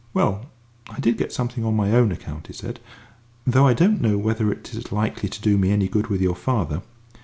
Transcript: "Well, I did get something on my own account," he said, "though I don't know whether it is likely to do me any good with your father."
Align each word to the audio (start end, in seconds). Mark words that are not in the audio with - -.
"Well, 0.15 0.47
I 0.89 0.99
did 0.99 1.19
get 1.19 1.31
something 1.31 1.63
on 1.63 1.75
my 1.75 1.91
own 1.91 2.11
account," 2.11 2.47
he 2.47 2.53
said, 2.53 2.79
"though 3.45 3.67
I 3.67 3.75
don't 3.75 4.01
know 4.01 4.17
whether 4.17 4.51
it 4.51 4.73
is 4.73 4.91
likely 4.91 5.29
to 5.29 5.41
do 5.43 5.59
me 5.59 5.69
any 5.69 5.87
good 5.87 6.07
with 6.07 6.21
your 6.21 6.35
father." 6.35 6.81